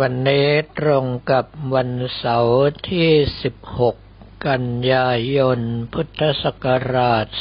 [0.00, 0.48] วันนี้
[0.78, 3.10] ตรงกับวันเสาร์ที่
[3.76, 5.60] 16 กันยายน
[5.92, 7.40] พุทธศักราช 2566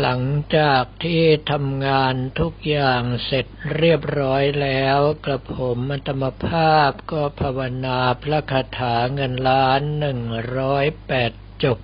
[0.00, 0.22] หลัง
[0.56, 10.20] จากที่ทำงานทุกอย่างเสร็จเรียบร้อยแล้วกระผมอัตมภาพก็ภาวนาพระคาถาเงินล้านหนึ่ง
[10.58, 11.32] ร้อยแปด
[11.64, 11.78] จบ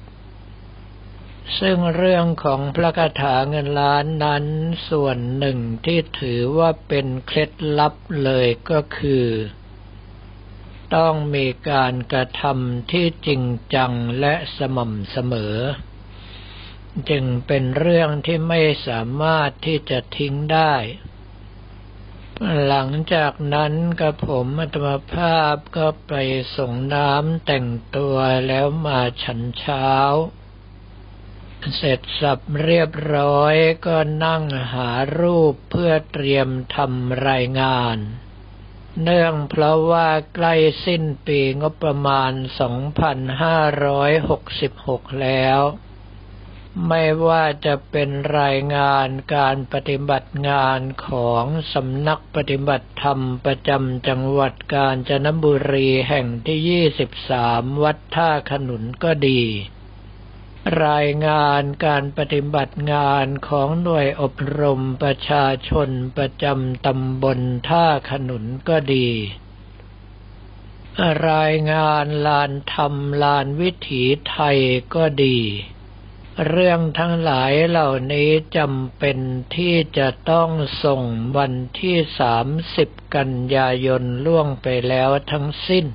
[1.59, 4.45] ซึ่งเรื่องของพระคาถาเงินล้านนั้น
[4.89, 9.27] ส่วนหนึ่งที่ถือว่าเป็นเคล็ดลับเลยก็คือ
[10.94, 13.43] ต้องมีการกระทำที่จริง
[13.75, 15.57] จังและสม่ำเสมอ
[17.11, 20.75] จึงเป็นเรื่องที่ไม่สามารถที่จะทิ้งได้
[22.67, 26.13] หลังจากนั้นกระผมอัตมภาพก็ไป
[26.57, 29.89] ส่งน้ำแต่งตัวแล้วมาฉันเช้า
[31.77, 33.55] เสร็จสับเรียบร้อย
[33.87, 37.97] ก็นั่งหารูปเพื่อเตรียมทำรายงาน
[39.02, 42.33] เนื่องเพราะว่าใกล้สิ้นปีงบประมาณ
[43.97, 45.61] 2566 แล้ว
[46.89, 59.42] ไม่ว่าจะเป็นรายงานการปฏิบัติงานของสำนักปฏิบัติธรรมประจำจังหวัดกาญจนบุรีแห่งที่ 23 วัดท่าขนุนก็ดี
[60.84, 69.08] รายงานการปฏิบัติงานของหน่วยอบรมประชาชนประจำตำบลท่าขนุนก็ดี
[71.28, 74.58] รายงานลานธรรมลานวิถีไทย
[74.94, 75.39] ก็ดี
[76.48, 79.19] เรื่องทั้งหลายเหล่านี้จำเป็น
[79.56, 80.50] ที่จะต้อง
[80.84, 81.02] ส่ง
[81.36, 85.86] วันที่สามสิบกันยายนล่วงไปแล้วทั้งสิ้น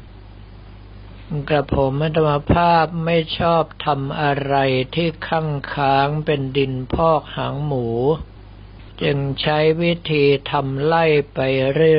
[1.50, 4.56] กระผมอัตมภาพไม่ชอบทำอะไร
[4.96, 7.88] ที่ข้างค้างเป็นดินพอกหางหมู
[9.02, 11.40] จึงใช้วิธีทำไล่ไป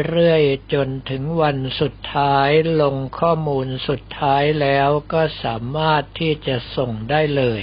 [0.08, 7.62] เรื่อยๆ จนถึงวันสุดท้ายลงข้อมูลสุดท้ายแล้วก็สามารถที่จะส่งได้เลย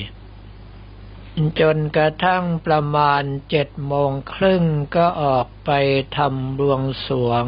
[1.60, 4.64] จนกระทั่งประมาณเจ็ดโมงครึ่ง
[4.96, 5.72] ก็ออกไป
[6.18, 7.46] ทำบวงสรวง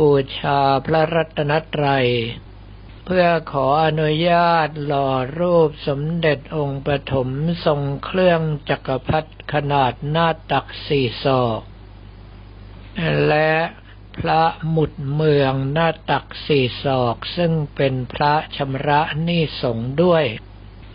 [0.00, 2.08] บูชาพระรัตนตรัย
[3.10, 7.28] เพื่อขออนุญาตหล่อรูปสมเด็จองค์ปฐม
[7.64, 11.60] ทรงเครื่องจักรพรรดิขนาดหน้าตักสี่ศอก
[13.28, 13.52] และ
[14.16, 20.24] พระหมุดเมืองหน้าตักสี่ศอกซึ่งเป็นพระชำระหนี้สงฆ์ด้วย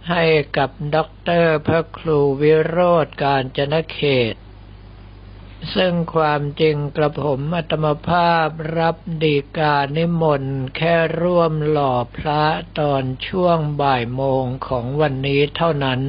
[0.09, 0.23] ให้
[0.57, 3.99] กับด็อกเตอร์พระครูวิโรธการจนเข
[4.31, 4.33] ต
[5.75, 8.47] ซึ่งความจริงกระผมอัตมภาพ
[8.79, 12.43] รับดีกานิมนต์แค่ร่วมหล่อพระ
[12.79, 16.01] ตอนช่วงบ่ายโมงของวันนี้เท่านั้น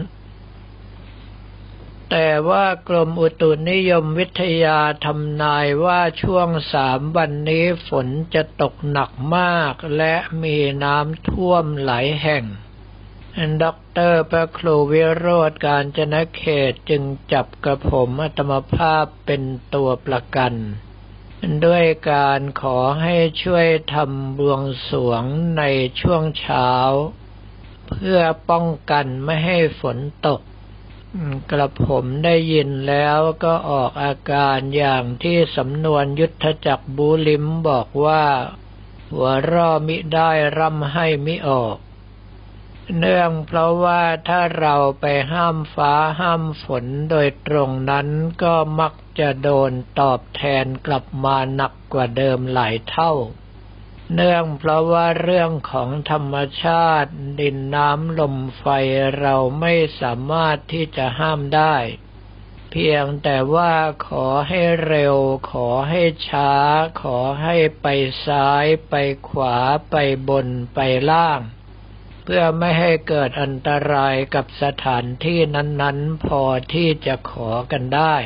[2.10, 12.44] แต่ว่ากรมอุตุนิยมวิทยาทำนายว่าช่วงสามวันนี้ฝนจะตกหนักมากและมีน้ำท่วมหลายแห่ง
[13.62, 17.02] ด็อกเตอร์พระครูวิโรจน์กาญจนเขตจึง
[17.32, 19.42] จับกระผมอาตมภาพเป็น
[19.74, 20.54] ตัวประกัน
[21.64, 25.24] ด้วยการขอให้ช่วยทำบวงสรวง
[25.58, 25.62] ใน
[26.00, 26.70] ช่วงเช้า
[27.88, 30.40] เพื่อป้องกันไม่ให้ฝนตก
[31.50, 38.24] กระผมได้ยินแล้วก็ออกอาการอย่างที่สำนวนยุทธจักรบู๊ลิ้มบอกว่า
[39.10, 41.76] หัวร่อมิได้ร่ำให้มิออก
[42.98, 48.08] เนื่องเพราะว่าถ้าเราไปห้ามฟ้าห้ามฝนโดยตรงนั้น
[48.42, 53.12] ก็มักจะโดนตอบแทนกลับมาหนักกว่าเดิมหลายเท่า
[54.14, 58.66] เนื่องเพราะว่าเรื่องของธรรมชาติ ดินน้ำลมไฟ
[59.20, 61.76] เราไม่สามารถที่จะห้ามได้
[62.70, 63.72] เพียงแต่ว่า
[64.06, 65.16] ขอให้เร็ว
[65.50, 66.52] ขอให้ช้า
[67.02, 67.86] ขอให้ไป
[68.26, 68.94] ซ้าย ไป
[69.28, 69.56] ขวา
[69.90, 69.96] ไป
[70.28, 70.78] บนไป
[71.10, 71.40] ล่าง
[72.24, 76.42] เพื่อไม่ให้เกิดอันตรายกับสถานที่นั้น ๆ พอ
[76.72, 78.16] ที่จะขอกันได้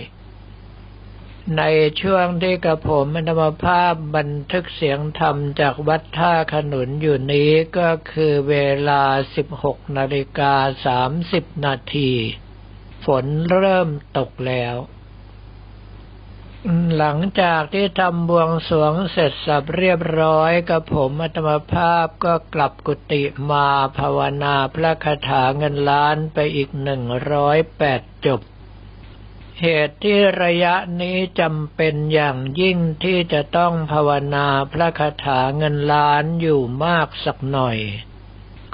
[1.56, 1.64] ใน
[2.00, 8.56] ช่วงที่กระผมมรรมภาพบันทึกเสียงธรรมจากวัดท่าขนุนอยู่นี้ก็คือเว
[8.88, 9.02] ลา
[9.46, 10.54] 16นาฬิกา
[11.08, 12.10] 30นาที
[13.04, 13.88] ฝนเริ่ม
[14.18, 14.76] ตกแล้ว
[16.96, 23.68] หลังจากที่ทำบวงสวงเสร็จสับเรียบร้อยกับผมอัตมภาพก็กลับกุฏิมา
[23.98, 27.02] ภาวนาพระคาถาเงินล้านไปอีกหนึ่ง
[27.32, 28.40] ร้อยแปดจบ
[29.60, 37.78] เหตุที่ระยะนี้จำเป็นอย่างยิ่งที่จะต้องภาวนาพระคาถาเงินล้านอยู่มากสักหน่อย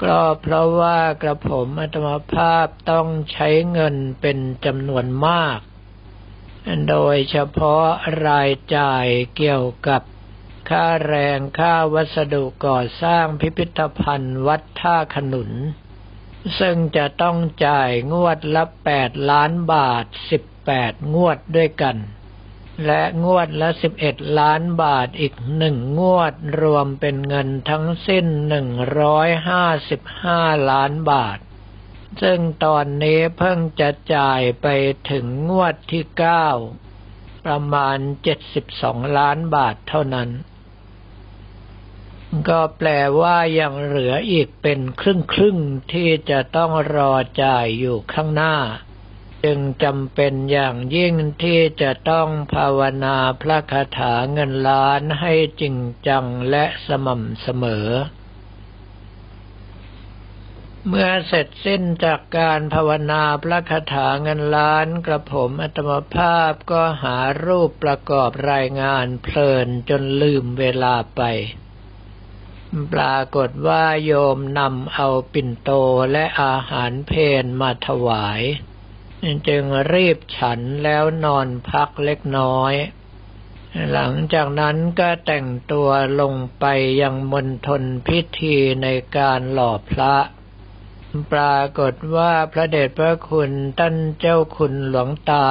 [0.03, 5.59] ก็เพราะว่ากระผมอัตมภาพต้องใช้เงินเป็นจำนวนมาก
[6.89, 7.85] โดยเฉพาะ
[8.27, 9.05] รายจ่าย
[9.37, 10.01] เกี่ยวกับ
[10.69, 15.51] ค่าแรงค่าวัสดุก่อสร้างพิพิธภัณฑ์วัดท่าขนุน
[16.59, 18.63] ซึ่งจะต้องจ่ายงวดละ
[18.95, 20.05] 8 ล้านบาท
[20.59, 21.97] 18 งวดด้วยกัน
[22.85, 23.69] และงวดละ
[24.03, 28.25] 11 ล้านบาทอีกหนึ่งงวดรวมเป็นเงินทั้งสิ้น
[29.87, 31.37] 155 ล้านบาท
[32.21, 34.67] ซึ่งตอนนี้เพิ่งจะจ่ายไป
[35.11, 36.03] ถึงงวดที่
[36.75, 37.97] 9ประมาณ
[38.57, 40.29] 72ล้านบาทเท่านั้น
[42.49, 42.89] ก็แปล
[43.21, 45.57] ว่ายังเหลืออีกเป็นครึ่งครึ่ง
[45.93, 47.13] ที่จะต้องรอ
[47.43, 48.55] จ่ายอยู่ข้างหน้า
[49.43, 51.13] จึงจำเป็นอย่างยิ่ง
[51.43, 55.77] ที่จะต้องภาวนาพระคาถาเงินล้านให้จริง
[56.07, 57.87] จังและสม่ำเสมอ
[60.89, 71.21] เมื่อเสร็จสิ้นจากการภาวนาพระคาถาเงินล้านกระผมอัตมภาพก็หารูปประกอบรายงานเพลินจนลืมเวลาไป
[72.93, 75.71] ปรากฏว่าโยมนำเอาปิ่นโต
[76.11, 77.11] และอาหารเพ
[77.43, 78.41] นมาถวาย
[79.47, 82.73] จึงรีบฉันแล้วนอนพักเล็กน้อย
[83.91, 85.89] หลังจากนั้นก็แต่งตัว
[86.21, 86.65] ลงไป
[87.01, 90.15] ยังมณฑลพิธีในการหล่อพระ
[91.31, 95.49] ปรากฏว่าพระเดชพระคุณท่านเจ้าคุณหลวงตา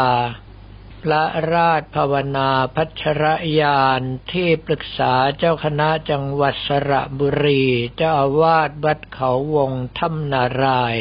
[1.03, 1.25] พระ
[1.55, 3.25] ราชภาวนาพัชร
[3.61, 4.01] ยาน
[4.33, 7.65] ที่ปรึกษาเจ้าคณะจังหวัดสระบุรี
[7.97, 10.97] เจ้าอาวาสวัดเขาวงถ้ำนาราย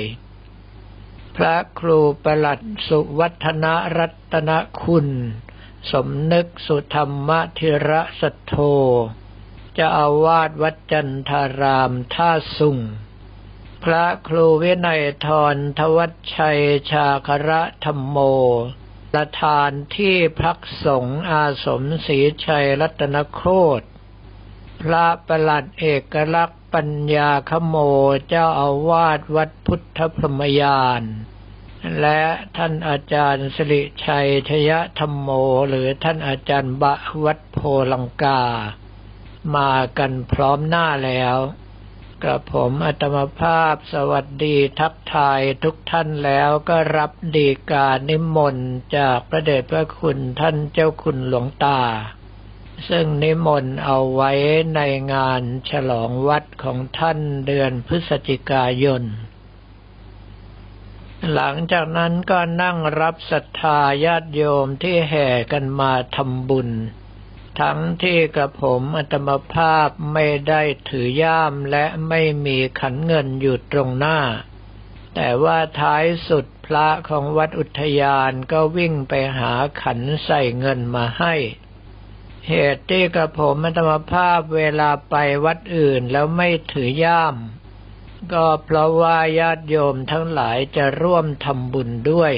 [1.36, 3.66] พระครูประหลัดสุวัฒน
[3.98, 4.52] รัตน
[4.84, 5.08] คุณ
[5.92, 7.30] สมนึกสุธรรม
[7.60, 8.56] ธิระสัทโธ
[9.74, 12.78] เจ้าอาวาสวัดจันทารามท่าสุ่ง
[13.88, 18.18] พระครูวินัยทรทวัชชัยชาคระธรรมโม
[19.12, 23.42] ประธานที่พักสงฆ์อาสมศรีชัยรัตนโค
[23.80, 23.82] ต
[24.82, 27.76] พระประหลัดเอกลักษณ์ปัญญาขโม
[28.28, 31.04] เจ้าอาวาสวัดพุทธพรมยาน
[32.02, 32.22] และ
[32.58, 35.30] ท่านอาจารย์สิริชัยชยธรรมโม
[35.70, 37.60] หรือท่านอาจารย์บะวัดโพ
[37.92, 38.42] ลังกา
[39.56, 41.38] มากันพร้อมหน้าแล้ว
[42.26, 51.82] กระผมอัตมภาพสวัสดีทักทายทุกท่านแล้วก็รับดีกานิมนต์จากพระเดชพระคุณท่านเจ้าคุณหลวงตา
[52.90, 54.32] ซึ่งนิมนต์เอาไว้
[54.76, 54.82] ใน
[55.14, 59.04] งานฉลองวัดของท่านเดือนพฤศจิกายน
[61.34, 66.70] หลังจากนั้นก็นั่งรับศรัทธาญาติโยมที่แห่กันมาทำบุญ
[67.60, 74.20] ทั้งที่กระผมอัตมภาพไม่ได้ถือย่ามและไม่มีขันเงินอยู่ตรงหน้า
[75.16, 81.36] แต่ว่าท้ายสุดพระของวัดอุทยานก็วิ่งไปหาขันใส่เงินมาให้
[82.50, 85.16] เหตุที่กระผมอัตมภาพเวลาไป
[85.46, 87.36] วัดอื่นแล้วไม่ถือย่าม
[88.34, 92.34] ก็เพราะว่าญาติโยมทั้งหลายจะร่วมทำบุญด้วย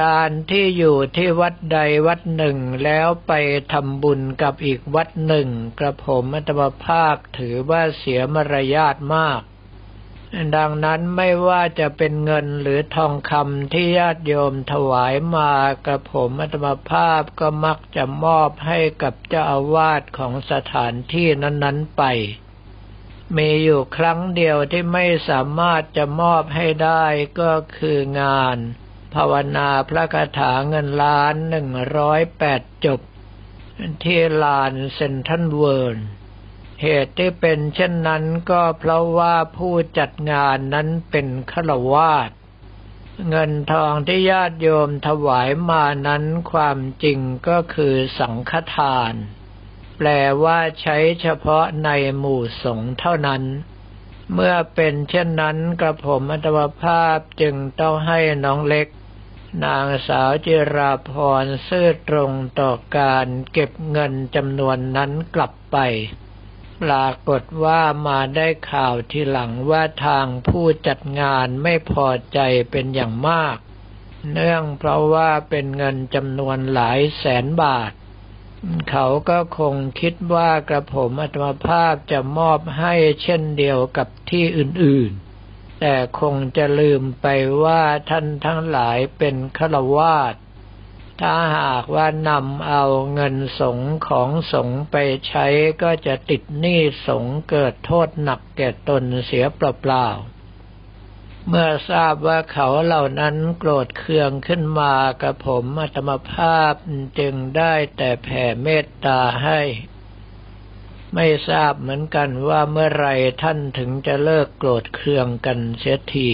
[0.00, 3.32] การที่อยู่ที่วัดใดวัดหนึ่งแล้วไป
[3.72, 5.48] ทำบุญกับอีกวัดหนึ่ง
[5.78, 9.40] กระผมอัตมภาพถือว่าเสียมารยาทมาก
[10.56, 15.52] ดังนั้นไม่ว่าจะเป็นเงินหรือทองคำที่ญาติโยมถวายมา
[15.86, 22.02] กระผมอัตมภาพก็มักจะมอบให้กับเจ้าอาวาสของสถานที่นั้น ๆไป
[23.36, 27.04] มีอยู่ครั้งเดียวที่ไม่สามารถจะมอบให้ได้
[27.40, 28.58] ก็คืองาน
[29.14, 33.00] ภาวนาพระคาถาเงินล้านหนึ่งร้อยแปดจบ
[34.04, 35.98] ที่ลานเซนทันเวิร์น
[36.82, 42.30] เหตุที่เป็นเช่นนั้นก็เพราะว่าผู้จัดงานนั้นเป็นฆราวาส
[43.30, 49.14] เงินทองที่ญาติโยมถวายมานั้นความจริงก็คือสังฆทาน
[49.96, 50.08] แปล
[50.44, 53.42] ว่าใช้เฉพาะในหมู่สงฆ์เท่านั้น
[54.34, 58.88] เมื่อเป็นเช่นนั้นกระผมอัตมภาพจึงต้องให้น้องเล็ก
[59.64, 65.78] นางสาวจิราพรซื่อตรงต่อการเก็บเงินจำนวนนั้นกลับไป
[66.82, 72.38] ปรากฏว่ามาได้ข่าวทีหลังว่าทางผู้จัดงานไม่พอใจ
[72.70, 73.56] เป็นอย่างมาก
[74.32, 77.92] เนื่องเพราะว่าเป็นเงินจำนวนหลายแสนบาท
[78.90, 85.29] เขาก็คงคิดว่ากระผมอัตมภาพจะมอบให้เช่นเดียวกับที่อื่นๆ
[85.80, 87.26] แต่คงจะลืมไป
[87.64, 90.34] ว่าท่านทั้งหลายเป็นฆราวาส
[91.20, 92.84] ถ้าหากว่านำเอา
[93.14, 94.96] เงินสงของสงไป
[95.28, 95.46] ใช้
[95.82, 106.72] ก็จะติดหนี้สงเกิดโทษหนักแก่ตนเสียเปล่าๆ เมื่อทราบว่าเขาเหล่านั้นโกรธเคืองขึ้นมากับผมอัตมภาพ
[107.18, 109.60] จึงได้แต่แผ่เมตตาให้
[111.14, 113.08] ไม่ทราบเหมือนกันว่าเมื่อไร
[113.42, 116.30] ท่านถึงจะเลิกโกรธเคืองกันเสียที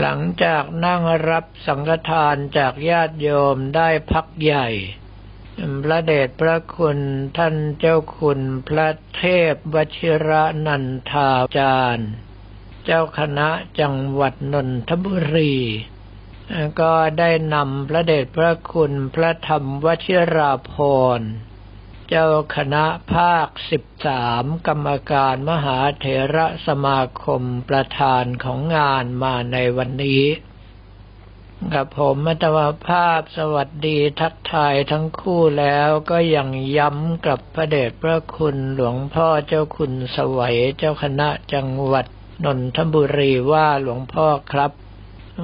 [0.00, 4.68] หลังจากนั่งรับสังฆทานจากญาติโยมได้พักใหญ่
[5.84, 6.98] พระเดชพระคุณ
[7.38, 9.22] ท่านเจ้าคุณพระเท
[9.52, 12.10] พวชิระนันทาจารย์
[12.84, 13.48] เจ้าคณะ
[13.80, 15.56] จังหวัดนนทบุรี
[16.80, 20.74] ก็ได้นำพระเดชพระคุณพระธรรมวชิราภ
[21.18, 21.28] รณ์
[22.12, 30.24] เจ้าคณะภาคสิบสามกรรมการมหาเถระสมาคมประธานของงานมาในวันนี้
[31.74, 42.06] กับผมมัตวภาพสวัสดีทักทายทั้งคู่แล้วก็ยังย้ำกับพระเดชพระคุณหลวงพ่อเจ้าคุณสวัยเจ้าคณะจังหวัด
[42.44, 44.72] นนทบุรีว่าหลวงพ่อครับ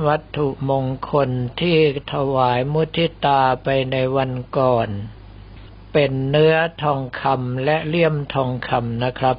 [0.06, 1.30] วัตถุมงคล
[1.60, 1.76] ที่
[2.12, 4.90] ถวายมุทิตาไปในวันก่อน
[5.94, 9.36] เป็นเนื้อทองคำและเลี่ยมทองคำนะครับ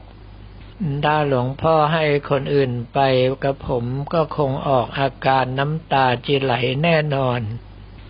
[1.05, 2.99] ถ้าหลวงพ่อให้คนอื่นไป
[3.43, 7.41] กับผมก็คงออกอาการน้ำตาจีไหลแน่นอน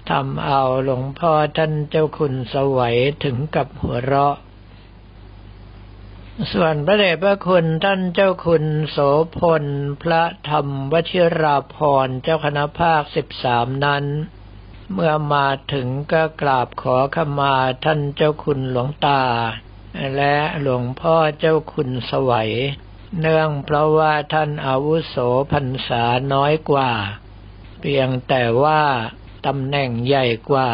[0.09, 4.35] ทำเอาหลวงพ่อท่านเจ้าคุณสวัยถึงกับหัวเราะ
[6.53, 8.97] ส่วนพระเดชพระคุณท่านเจ้าคุณโส
[9.37, 9.65] พล
[10.03, 14.05] พระธรรมวชิราพรเจ้าคณะภาคสิบสามนั้น
[14.93, 19.21] เมื่อมาถึงก็กราบขอขมาท่านเจ้าคุณหลวงตา
[20.15, 22.51] และหลวงพ่อเจ้าคุณสวัย
[23.19, 25.15] เนื่องเพราะว่าท่านอาวุโส
[25.51, 26.91] พรรษาน้อยกว่า
[27.79, 28.81] เพียงแต่ว่า
[29.45, 30.69] ตำแหน่งใหญ่กว่า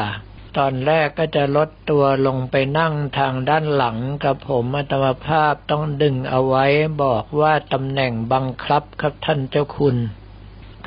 [0.58, 6.66] ตอนแรกก็จะลดตัวลงไปนั่งทางด้านหลังกับผมอัตมภาพต้องดึงเอาไว้
[7.04, 9.98] บอกว่าตำแหน่งบังคับครับท่านเจ้าคุณ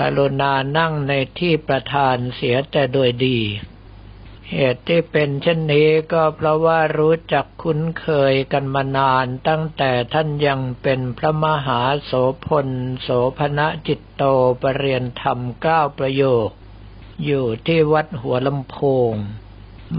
[0.00, 3.40] กรุณานั่งในที่ประธานเสียแต่โดยดี
[4.50, 12.12] เหตุที่เป็นเช่นนี้ก็เพราะว่ารู้จักคุ้นเคยกันมานานตั้งแต่ท่านยังเป็นพระมหาโส
[12.46, 12.68] พล
[13.02, 13.08] โส
[13.38, 14.22] พณจิตโต
[14.62, 16.48] ปรเรียนธรรมเก้าประโยค
[17.24, 18.76] อยู่ที่วัดหัวลำโพ
[19.10, 19.12] ง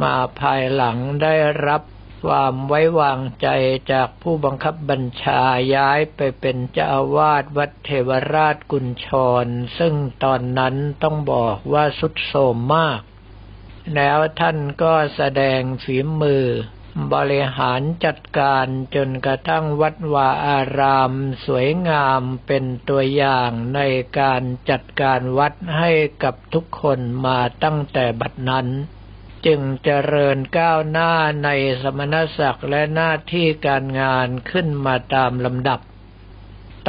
[0.02, 1.36] มาภายหลังได้
[1.68, 1.82] รับ
[2.26, 3.48] ความไว้วางใจ
[3.92, 5.42] จากผู้บังคับบัญชา
[5.76, 9.08] ย้ายไปเป็นเจ้าอาวาสวัดเทวราชกุญช
[9.44, 9.46] ร
[9.78, 13.02] ซึ่งตอนนั้นต้องบอกว่าสุดโทมมาก
[13.96, 16.46] แล้วท่านก็แสดงฝีมือ
[17.14, 18.66] บริหารจัดการ
[18.96, 21.12] จนกระทั่งวัดวาอาราม
[21.46, 23.82] สวยงามเป็นตัวอย่างใน
[24.20, 25.92] การจัดการวัดให้
[26.24, 28.68] กับทุกคนมาตั้งแต่บัดนั้น
[29.46, 31.12] จึงเจริญก้าวหน้า
[31.44, 31.50] ใน
[31.82, 35.80] สมณศักดิ์และหน้าที่การงานขึ้นมาตามลำดับ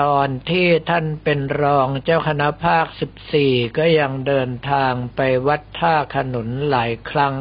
[0.01, 7.35] ตอนที่ท่านเป็นรองเจ้าคณะภาคสิบสี่ก็ยังเดินทางไปวัดท่าขนุนหลายครั้ง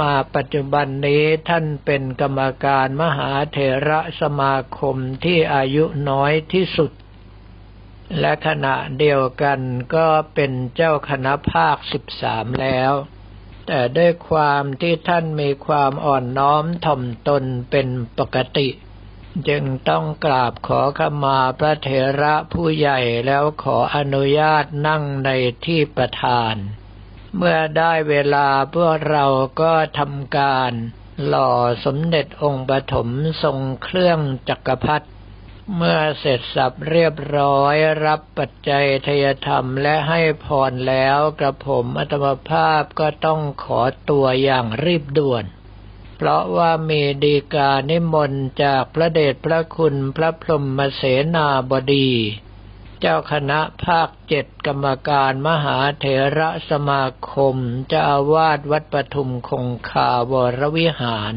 [0.00, 3.58] มาปัจจุบันนี้ท่านเป็นกรรมการมหาเถ
[3.88, 6.92] ระสมาคมที่อายุน้อยที่สุด
[8.20, 9.60] และขณะเดียวกัน
[9.94, 12.92] ก็เป็นเจ้าคณะภาคสิบสามแล้ว
[13.66, 18.68] แต่ด้วยความที่ท่านมีความอ่อนน้อมถ่อมตนเป็นปกติ
[19.48, 21.88] จึงต้องกราบขอขมาพระเถ
[22.20, 25.30] ระผู้ใหญ่แล้วขออนุญาตนั่งใน
[25.64, 26.54] ที่ประธาน
[27.36, 29.26] เมื่อได้เวลาพวกเรา
[29.60, 30.72] ก็ทำการ
[31.26, 31.52] หล่อ
[31.84, 33.08] สมเด็จองค์ปฐม
[33.42, 34.18] ทรงเครื่อง
[34.48, 35.08] จักรพรรดิ
[35.74, 43.80] เมื่อเสร็จสับเรียบร้อยรับปัจจัยทยธรรมและให้พรแล้วกระผมอัตมภาพก็ต้องขอ
[44.10, 45.44] ตัวอย่างรีบด่วน
[46.16, 51.02] เพราะว่ามีดีกานิมนต์จากพระเดชพระคุณพระพรหมเส
[51.34, 52.10] นาบดี
[53.00, 56.04] เจ้าคณะภาคเจ็ดกรรมการมหาเถ
[56.38, 57.56] ระสมาคม
[57.88, 61.34] เจ้าอาวาสวัดปทุมคงคาวรวิหาร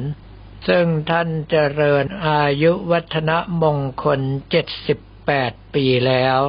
[0.68, 6.40] ซึ่งท่านเจริญอายุวัฒนมงคลเจ็ดสิบแปดปีแล้ว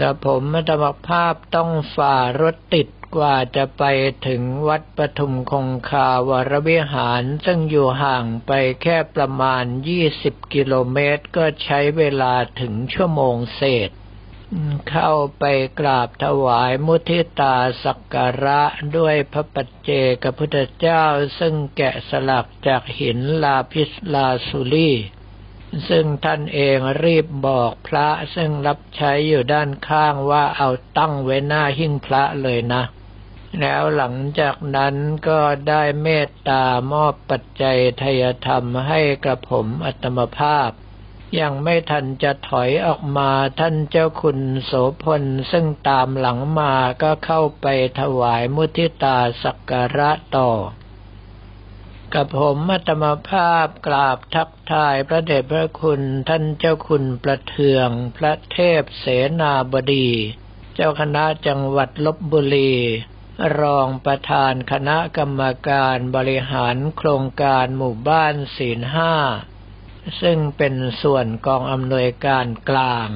[0.00, 3.84] กับผมมัตมภาพต้องฝ่ารถติดกว่าจะไป
[4.26, 8.52] ถึงวัดปทุมคงคาวรวิหาร ซึ่งอยู่ห่างไป
[8.82, 13.90] แค่ประมาณยี่สิบกิโลเมตร ก็ใช้เวลาถึงชั่วโมงเศษ
[14.90, 15.44] เข้าไป
[15.80, 18.62] กราบถวายมุทิตาสักการะ
[18.96, 19.90] ด้วยพระปัจเจ
[20.22, 21.04] กพุทธเจ้า
[21.38, 24.92] ซึ่งแกะสลักจากหินลาพิสลาสุลี
[25.88, 32.82] ซึ่งท่านเองรีบบอกพระซึ่งรับใช้อยู่ด้านข้างว่าเอาตั้งไว้หน้าหิ้งพระเลยนะ
[33.60, 34.94] แล้วหลังจากนั้น
[35.28, 40.70] ก็ได้เมตตามอบปัจจัยทยธรรมให้กระผมอัตมภาพ
[41.40, 43.30] ยังไม่ทันจะถอยออกมา
[43.60, 47.66] ท่านเจ้าคุณโสพลซึ่งตามหลังมาก็เข้าไป
[48.00, 50.50] ถวายมุทิตาสักการะต่อ
[52.14, 59.06] กับผมมัตมภาพกราบทักทายพระเดชพระคุณท่านเจ้าคุณประเทือง พระเทพเส
[59.40, 60.10] นาบดี
[60.74, 62.74] เจ้าคณะจังหวัดลบบุรี
[63.60, 69.14] รองประธานคณะกรรมการบริหารโครงการหมู่บ้านศีลห้า
[70.22, 73.08] ซึ่งเป็นส่วนกองอำนวยการกลาง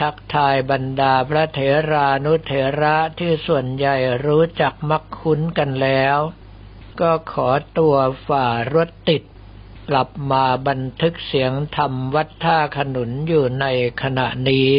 [0.00, 1.60] ทักทายบรรดาพระเถ
[1.92, 6.18] รานุเถระที่ส่วนใหญ่รู้จักมักคุ้นกันแล้ว
[7.00, 9.22] ก็ขอตัวฝ่ารถติด
[9.88, 13.66] กลับมาบันทึกเสียงธรรมวัดท่าขนุนอยู่ใน
[14.02, 14.72] ขณะนี้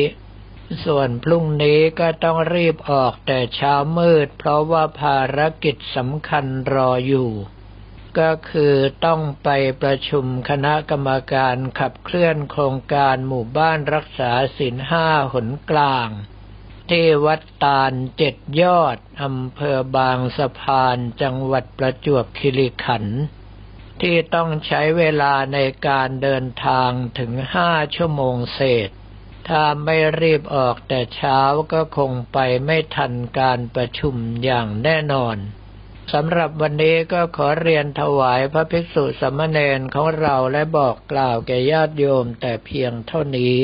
[0.85, 7.29] ส่วนพรุ่งนี้ก็ต้องรีบออกแต่เช้ามืดเพราะว่าภารกิจสำคัญรออยู่
[8.19, 9.49] ก็คือต้องไป
[9.81, 16.09] ประชุมคณะกรรมการขับเคลื่อนโครงการหมู่บ้านรักษาศีลห้าหนกลาง
[16.89, 23.21] ที่วัดตาลเจ็ดยอดอำเภอบางสะพานจังหวัดประจวบคีรีขันธ์
[24.01, 28.89] ที่ต้องใช้เวลาในการเดินทางถึงห้าชั่วโมงเศษ
[29.47, 31.39] ถ้าไม่รีบออกแต่เช้า
[31.73, 35.37] ก็คงไปไม่ทันการประชุมอย่างแน่นอน
[36.17, 43.57] สำหรับวันนี้ก็ขอเรียนถวายพระภิกษุสมณเณรของเราและบอกกล่าวแก่ญาติโยมแต่เพียงเท่านี้